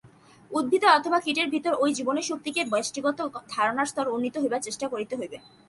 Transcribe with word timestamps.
উদ্ভিদে 0.51 0.87
অথবা 0.97 1.17
কীটের 1.19 1.47
ভিতর 1.49 1.73
ঐ 1.79 1.85
জীবনীশক্তিকে 1.97 2.61
ব্যষ্টিগত 2.71 3.19
ধারণার 3.49 3.89
স্তরে 3.91 4.13
উন্নীত 4.15 4.35
হইবার 4.39 4.65
চেষ্টা 4.67 4.85
করিতে 4.93 5.13
হইবে। 5.19 5.37